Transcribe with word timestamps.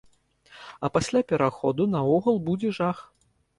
А 0.87 0.91
пасля 0.95 1.21
пераходу 1.33 1.87
наогул 1.93 2.43
будзе 2.51 2.75
жах! 2.81 3.07